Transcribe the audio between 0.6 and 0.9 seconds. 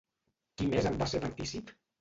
Qui més